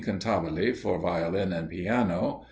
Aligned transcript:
Cantabile 0.01 0.73
for 0.75 0.97
Violin 0.97 1.53
and 1.53 1.69
Piano. 1.69 2.39